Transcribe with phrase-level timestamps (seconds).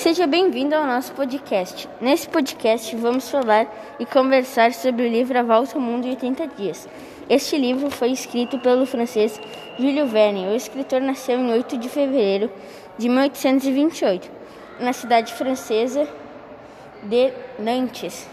[0.00, 1.86] Seja bem-vindo ao nosso podcast.
[2.00, 3.66] Nesse podcast vamos falar
[4.00, 6.88] e conversar sobre o livro A Volta ao Mundo em 80 Dias.
[7.28, 9.38] Este livro foi escrito pelo francês
[9.78, 10.46] Jules Verne.
[10.46, 12.50] O escritor nasceu em 8 de fevereiro
[12.96, 14.30] de 1828,
[14.80, 16.08] na cidade francesa
[17.02, 18.26] de Nantes.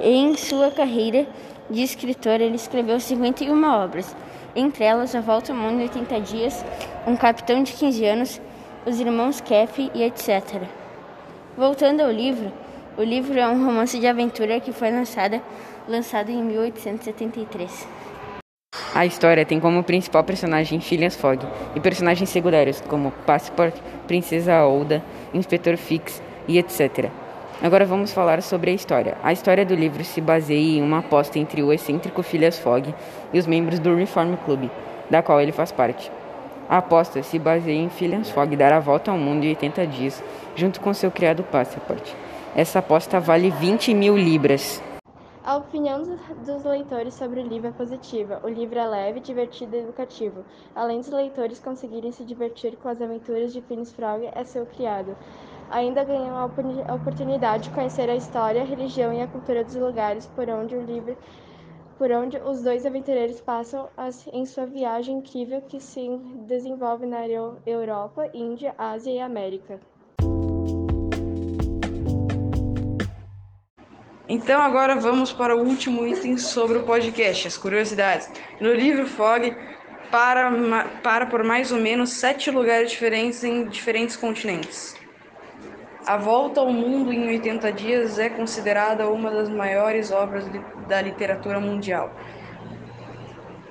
[0.00, 1.28] Em sua carreira
[1.70, 4.16] de escritor, ele escreveu 51 obras,
[4.56, 6.64] entre elas A Volta ao Mundo em 80 Dias,
[7.06, 8.40] Um Capitão de 15 Anos,
[8.86, 10.62] Os Irmãos Keff e etc.
[11.56, 12.52] Voltando ao livro,
[12.96, 15.42] o livro é um romance de aventura que foi lançado,
[15.88, 17.88] lançado em 1873.
[18.94, 23.74] A história tem como principal personagem Phileas Fogg e personagens secundários como Passport,
[24.06, 25.02] Princesa Olda,
[25.34, 27.10] Inspetor Fix e etc.
[27.60, 29.18] Agora vamos falar sobre a história.
[29.20, 32.94] A história do livro se baseia em uma aposta entre o excêntrico Phileas Fogg
[33.32, 34.70] e os membros do Reform Club,
[35.10, 36.08] da qual ele faz parte.
[36.68, 40.22] A aposta se baseia em Phileas Fogg dar a volta ao mundo em 80 dias,
[40.56, 42.12] junto com seu criado Passport.
[42.56, 44.82] Essa aposta vale 20 mil libras.
[45.44, 46.02] A opinião
[46.44, 48.40] dos leitores sobre o livro é positiva.
[48.42, 50.44] O livro é leve, divertido e educativo.
[50.74, 55.16] Além dos leitores conseguirem se divertir com as aventuras de Phineas Fogg e seu criado
[55.70, 60.26] ainda ganham a oportunidade de conhecer a história, a religião e a cultura dos lugares
[60.34, 61.16] por onde o livro
[61.98, 63.88] por onde os dois aventureiros passam
[64.32, 66.06] em sua viagem incrível que se
[66.46, 67.26] desenvolve na
[67.66, 69.80] Europa, Índia, Ásia e América.
[74.28, 78.28] Então agora vamos para o último item sobre o podcast, as curiosidades.
[78.60, 79.56] No livro Fog
[80.10, 80.50] para,
[81.02, 84.96] para por mais ou menos sete lugares diferentes em diferentes continentes.
[86.06, 90.44] A Volta ao Mundo em 80 Dias é considerada uma das maiores obras
[90.86, 92.14] da literatura mundial,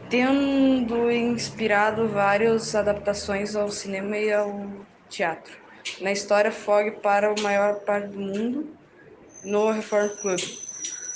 [0.09, 4.67] tendo inspirado várias adaptações ao cinema e ao
[5.09, 5.58] teatro.
[6.02, 8.68] Na história, Fogg para o maior parte do mundo
[9.41, 10.64] no Reform Club.